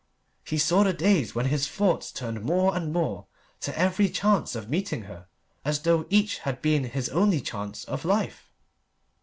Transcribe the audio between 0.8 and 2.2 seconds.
the days when his thoughts